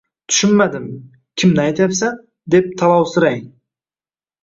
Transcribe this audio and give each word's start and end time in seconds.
"Tushunmadim, 0.31 0.87
kimni 1.43 1.63
aytyapsan?" 1.65 2.19
deb 2.57 2.75
talmovsirang. 2.83 3.49